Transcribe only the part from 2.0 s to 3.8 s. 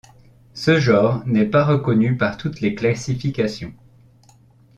par toutes les classifications.